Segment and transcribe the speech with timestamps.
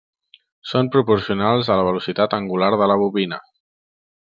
[0.69, 3.41] Són proporcionals a la velocitat angular de la bobina.